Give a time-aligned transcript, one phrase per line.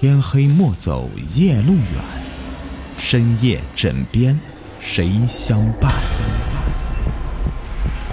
[0.00, 1.84] 天黑莫走夜路远，
[2.96, 4.38] 深夜枕边
[4.78, 5.92] 谁相伴？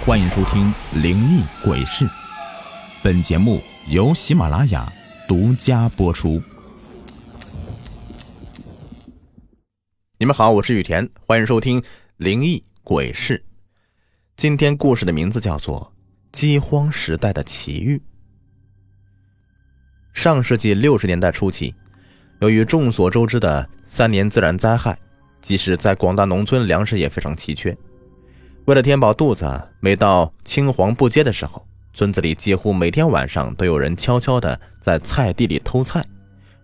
[0.04, 2.04] 欢迎收听《灵异鬼事》，
[3.04, 4.92] 本节目由喜马拉雅
[5.28, 6.42] 独家播出。
[10.18, 11.80] 你们好，我是雨田，欢迎收听
[12.16, 13.38] 《灵异鬼事》。
[14.36, 15.92] 今天故事的名字叫做
[16.36, 17.98] 《饥荒时代的奇遇》。
[20.16, 21.74] 上世纪六十年代初期，
[22.40, 24.98] 由于众所周知的三年自然灾害，
[25.42, 27.76] 即使在广大农村，粮食也非常奇缺。
[28.64, 29.46] 为了填饱肚子，
[29.78, 36.02] 每到青黄不接的时候，村子里几乎每天晚上都有人悄悄地在菜地里偷菜，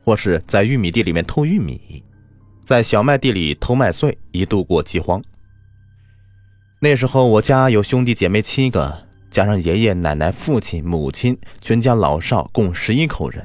[0.03, 2.03] 或是在玉米地里面偷玉米，
[2.65, 5.23] 在小麦地里偷麦穗，以度过饥荒。
[6.81, 9.12] 那时候，我家有兄弟姐妹七个。
[9.33, 13.45] 加上爷爷奶奶、父亲、母亲，全家老少共十一口人。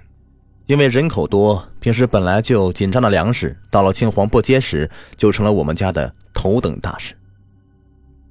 [0.66, 7.16] 因为人口多，平时本来就紧张的粮食，到了青黄不接时，就成了我们家的头等大事。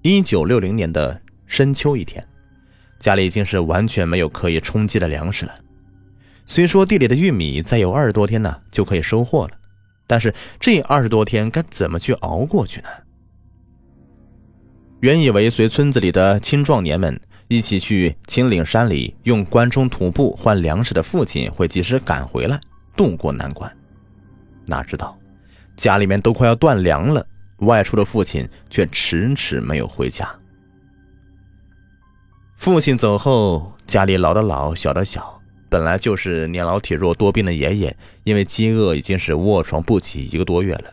[0.02, 2.22] 一九六零年的深秋一天，
[2.98, 5.52] 家里已经是完全没有可以充饥的粮食了。
[6.44, 9.52] 虽说地里的玉米再有二十多天呢就可以收获了，
[10.06, 12.88] 但是这二十多天该怎么去熬过去呢？
[15.00, 17.18] 原以为随村子里的青壮年们。
[17.48, 22.60] 一起去秦岭山里用关中土布换粮食的父亲会及时赶回来，
[22.96, 23.70] 渡过难关。
[24.66, 25.16] 哪知道
[25.76, 27.24] 家里面都快要断粮了，
[27.58, 30.28] 外出的父亲却迟迟没有回家。
[32.56, 40.92] 父亲走后，家里老的老，小的小，本来就是年老体弱多病的爷爷，因为饥饿已经是卧床不起一个多月了。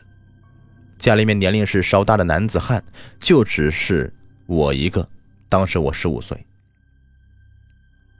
[0.98, 2.84] 家里面年龄是稍大的男子汉，
[3.18, 4.12] 就只是
[4.46, 5.08] 我一个。
[5.54, 6.44] 当时我十五岁。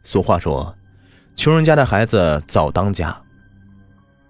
[0.04, 0.72] 俗话说
[1.34, 3.20] ：“穷人家的孩子早当家。”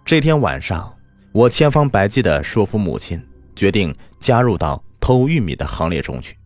[0.06, 0.96] 这天晚上，
[1.30, 3.22] 我千方百计的说服母亲，
[3.54, 6.38] 决定加入到偷玉米的行列中去。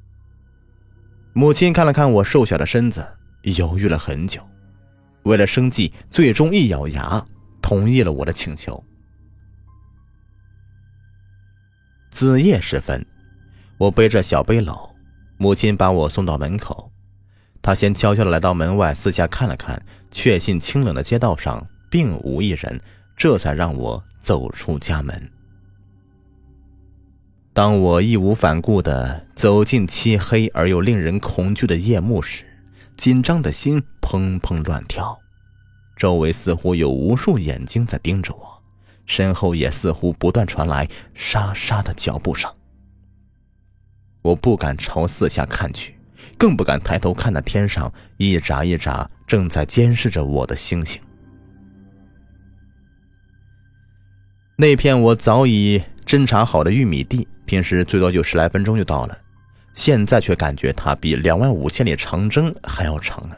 [1.32, 3.06] 母亲看了看我瘦小的身子，
[3.42, 4.42] 犹豫了很久，
[5.22, 7.25] 为了生计，最终一咬牙，
[7.62, 8.82] 同意了我的请求。
[12.10, 13.06] 子夜时分，
[13.78, 14.97] 我背着小背篓。
[15.38, 16.91] 母亲把我送到门口，
[17.62, 22.81] 她先悄悄地来到门外，四下看了看，确信清冷的街道上并无一人，
[23.16, 25.31] 这才让我走出家门。
[27.53, 32.44] 当我义无反顾地走进漆黑而又令人恐惧的夜幕时，
[32.97, 35.19] 紧张的心砰砰乱跳，
[35.97, 38.62] 周围似乎有无数眼睛在盯着我，
[39.06, 42.53] 身后也似乎不断传来沙沙的脚步声。
[44.28, 45.94] 我不敢朝四下看去，
[46.36, 51.00] 更不敢抬头看那天上一眨一眨正在监视着我的星星。
[54.56, 59.16] 那片我早已侦查好的玉米地，平时最多就十来分钟就到了，
[59.72, 63.36] 现在却感觉它比两万五千里长征还要长呢。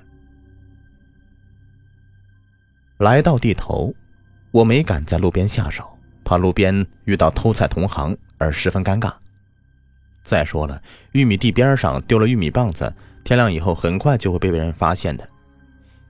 [2.98, 3.94] 来到地头，
[4.50, 9.12] 我没敢在路边下手，怕路边遇到偷菜同行而十分尴尬。
[10.30, 10.80] 再说了，
[11.10, 15.28] 玉米地边上丢了玉米棒子，天亮以后很快就会被别人发现的。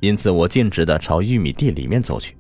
[0.01, 2.37] 因此，我径直的朝玉米地里面走去。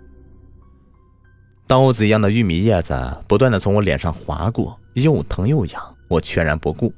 [1.66, 2.94] 刀子一样的玉米叶子
[3.26, 6.92] 不断的从我脸上划过，又疼又痒，我全然不顾。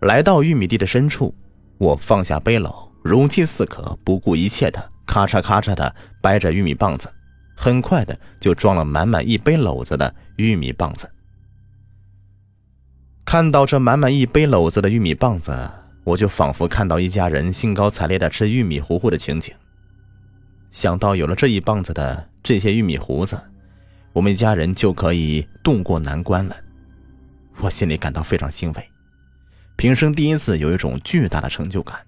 [0.00, 1.32] 来到玉米地的深处，
[1.78, 7.08] 我放下背篓，如饥似渴，不顾一切的咔嚓咔嚓的掰着玉米棒子，
[7.56, 11.08] 很快的就装了满满一背篓子的玉米棒子。
[13.24, 15.70] 看到这满满一背篓子的玉米棒子，
[16.04, 19.54] 我就仿佛看到一家人兴高采烈的吃玉米糊糊的情景。
[20.70, 23.40] 想到有了这一棒子的这些玉米糊子，
[24.12, 26.56] 我们一家人就可以渡过难关了。
[27.58, 28.90] 我心里感到非常欣慰，
[29.76, 31.98] 平生第一次有一种巨大的成就感。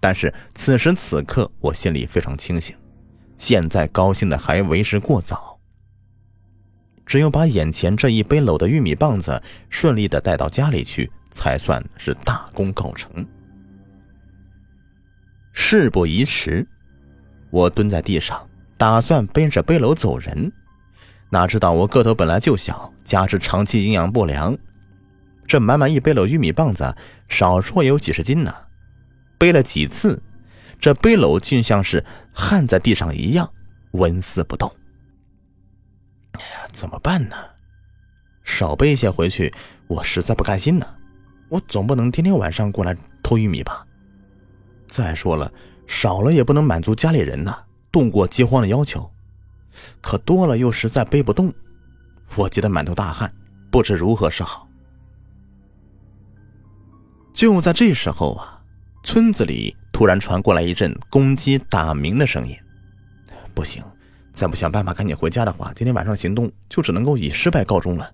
[0.00, 2.76] 但是此时此刻，我心里非常清醒，
[3.36, 5.55] 现在高兴的还为时过早。
[7.06, 13.24] 只有把眼前这一背篓的玉米棒子顺利的带到家里去，才算是大功告成。
[15.52, 16.66] 事不宜迟，
[17.50, 20.52] 我蹲在地上，打算背着背篓走人。
[21.30, 24.56] 哪知道我个头本来就小，加之长期营养不良，
[25.46, 26.94] 这满满一背篓玉米棒子，
[27.28, 28.54] 少说也有几十斤呢。
[29.38, 30.22] 背了几次，
[30.78, 33.50] 这背篓竟像是焊在地上一样，
[33.92, 34.72] 纹丝不动。
[36.76, 37.36] 怎么办呢？
[38.44, 39.50] 少背一些回去，
[39.88, 40.86] 我实在不甘心呢。
[41.48, 43.86] 我总不能天天晚上过来偷玉米吧？
[44.86, 45.50] 再说了，
[45.86, 49.10] 少了也不能满足家里人呐，度过饥荒的要求。
[50.02, 51.52] 可多了又实在背不动，
[52.34, 53.34] 我急得满头大汗，
[53.70, 54.68] 不知如何是好。
[57.32, 58.60] 就在这时候啊，
[59.02, 62.54] 村子里突然传过来一阵公鸡打鸣的声音。
[63.54, 63.82] 不行，
[64.36, 68.12] 再不想办法赶紧回家的话，今天晚上行动就只能够以失败告终了。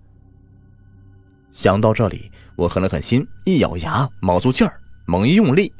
[1.50, 5.72] 想到这里，我狠了狠心，一咬牙，卯足劲儿，猛一用力。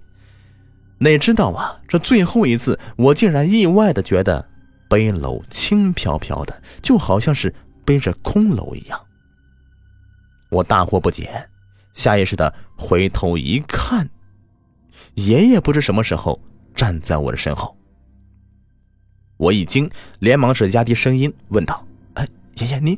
[0.99, 4.45] 哪知道啊，这最后一次，我竟然意外的觉得
[4.91, 7.55] 背篓轻飘飘的，就好像是
[7.85, 9.01] 背着空篓一样。
[10.51, 11.49] 我大惑不解。
[11.95, 14.11] 下意识的回头一看，
[15.15, 16.41] 爷爷不知什么时候
[16.75, 17.77] 站在我的身后。
[19.43, 19.91] 我一惊，
[20.21, 21.85] 连忙是压低声音问道
[22.15, 22.25] ：“哎，
[22.59, 22.97] 爷爷您？”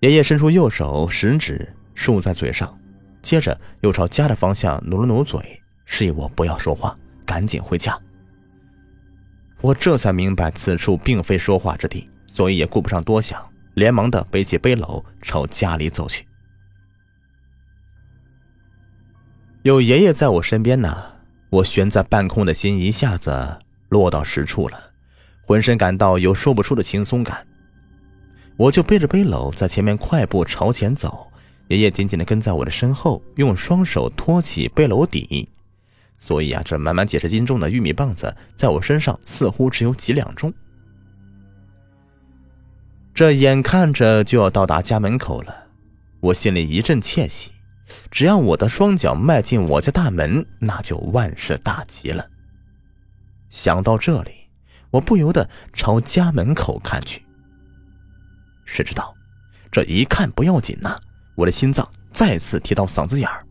[0.00, 2.78] 爷爷伸出右手，食指竖在嘴上，
[3.22, 5.40] 接着又朝家的方向努了努嘴，
[5.86, 7.98] 示意我不要说话，赶紧回家。
[9.62, 13.42] 我这才明白此处并非说话之地，所以也顾不上多想，
[13.72, 16.26] 连忙的背起背篓朝家里走去。
[19.62, 20.94] 有爷爷在我身边呢，
[21.48, 23.58] 我悬在半空的心一下子
[23.88, 24.92] 落到实处了，
[25.46, 27.46] 浑身感到有说不出的轻松感。
[28.56, 31.30] 我就背着背篓在前面快步朝前走，
[31.68, 35.48] 爷爷紧紧的跟在我的身后，用双手托起背篓底，
[36.18, 40.52] 所以啊，这满满几十斤重的玉米棒子在我身上似乎只有几两重。
[43.14, 45.68] 这眼看着就要到达家门口了，
[46.20, 47.52] 我心里一阵窃喜。
[48.10, 52.28] 只要我的双脚迈进我家大门，那就万事大吉了。
[53.48, 54.45] 想到这里，
[54.90, 57.22] 我不由得朝家门口看去。
[58.64, 59.14] 谁知道，
[59.70, 60.98] 这一看不要紧呐，
[61.34, 63.44] 我的心脏再次提到嗓子眼儿。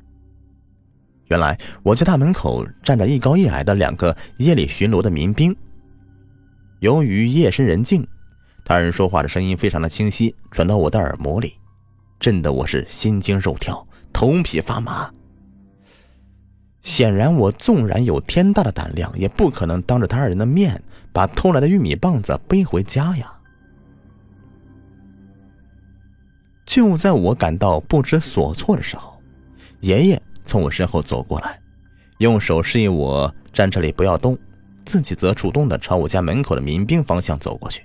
[1.28, 5.56] 原来我家大门口站着一高一矮的两个夜里巡逻的民兵。
[6.80, 8.08] 由于夜深人静，
[8.64, 11.60] 他人说话的声音非常的清晰，传到我的耳膜里，
[12.20, 13.88] 震得我是心惊肉跳。
[14.14, 15.12] 头皮发麻。
[16.86, 23.34] 显然，我纵然有天大的胆量，也不可能当着他二人的面把偷来的玉米棒子背回家呀。
[26.64, 29.20] 就在我感到不知所措的时候，
[29.82, 31.60] 爷爷从我身后走过来，
[32.20, 34.38] 用手示意我站这里不要动，
[34.86, 37.82] 自己则主动的朝我家门口的民兵方向走过去。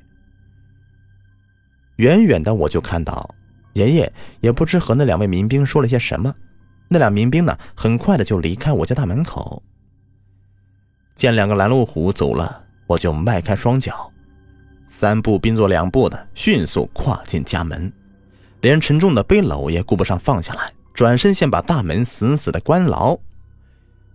[1.96, 3.34] 远远的，我就看到。
[3.72, 6.34] 爷爷也不知和那两位民兵说了些什么，
[6.92, 9.62] 那俩民兵呢，很快的就离开我家大门口。
[11.14, 14.12] 见两个拦路虎走了，我就迈开双脚，
[14.88, 17.92] 三步并作两步的迅速跨进家门，
[18.60, 23.16] 连沉重的背篓也顾不上放下来，转身先把大门死死的关牢。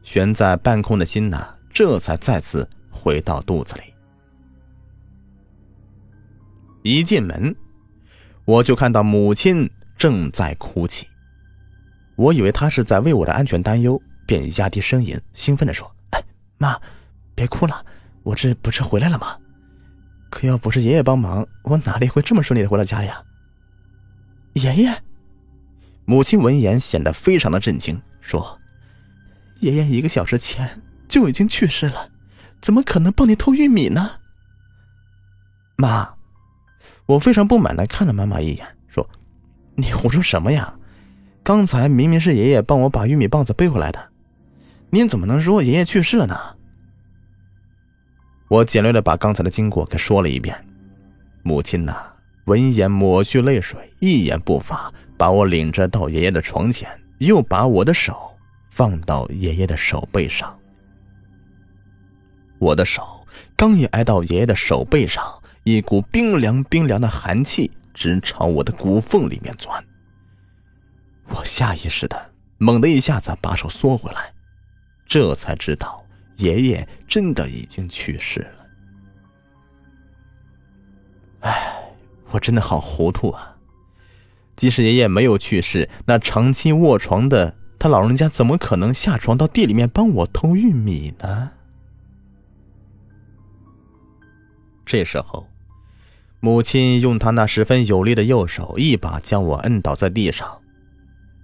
[0.04, 3.82] 悬在半空的心呐，这才再次回到肚子里。
[6.84, 7.56] 一进门。
[8.44, 9.68] 我就看到母亲
[9.98, 11.08] 正在哭泣，
[12.16, 16.24] 我以为她是在为我的安全担忧，便压低声音，兴奋地说：“哎，
[16.58, 16.80] 妈，
[17.34, 17.86] 别哭了，
[18.24, 19.38] 我这不是回来了吗？
[20.30, 23.22] 可要不是爷爷帮忙，我哪里会这么顺利的回到家里啊？”
[24.54, 25.04] 爷爷，
[26.06, 28.60] 母亲闻言显得非常的震惊，说
[29.62, 32.10] ：“爷爷一个小时前就已经去世了，
[32.62, 34.12] 怎么可能帮你偷玉米呢？”
[35.78, 36.16] 妈。
[37.08, 39.08] 我非常不满的看了妈妈一眼，说
[39.78, 40.76] ：“你胡说什么呀？
[41.46, 44.10] 刚才明明是爷爷帮我把玉米棒子背回来的，
[44.90, 46.36] 您怎么能说爷爷去世了呢？”
[48.50, 50.56] 我简略的把刚才的经过给说了一遍。
[51.44, 51.94] 母亲呐，
[52.46, 58.36] 闻言抹去泪水，一言不发，把我领着到爷爷的床前，又把我的手
[58.72, 60.58] 放到爷爷的手背上。
[62.58, 63.04] 我的手
[63.56, 65.24] 刚一挨到爷爷的手背上。
[65.64, 69.84] 一股冰凉冰凉的寒气直朝我的骨缝里面钻，
[71.30, 74.34] 我下意识的猛地一下子把手缩回来，
[75.06, 76.06] 这才知道
[76.38, 78.66] 爷爷真的已经去世了。
[81.42, 81.94] 哎，
[82.30, 83.58] 我真的好糊涂啊！
[84.56, 91.52] 即使爷爷没有去世，那长期卧床的他老人家怎么可能下床到地里面帮我偷玉米呢？
[94.86, 95.48] 这时候。
[96.42, 100.62] 母亲用她那十分有力的右手，一把将我摁倒在地上，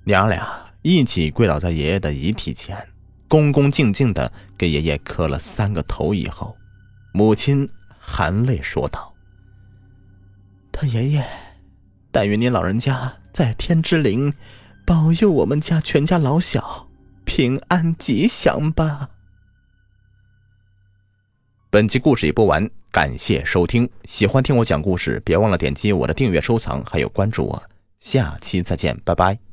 [0.03, 0.47] 娘俩
[0.81, 2.87] 一起跪倒在爷爷的遗体前，
[3.27, 6.13] 恭恭敬敬的给爷爷磕了三个头。
[6.13, 6.57] 以后，
[7.13, 9.13] 母亲含泪说道
[10.73, 11.25] ：“他爷爷，
[12.11, 14.33] 但愿您老人家在天之灵，
[14.85, 16.89] 保佑我们家全家老小
[17.23, 19.11] 平安吉祥吧。”
[21.69, 23.87] 本期故事已播完，感谢收听。
[24.05, 27.63] 喜欢听我讲故事，别忘了点击我的订阅、收藏，还有关注我。
[27.99, 29.50] 下期再见，拜拜。